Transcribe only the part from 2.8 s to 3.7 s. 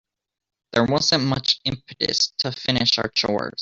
our chores.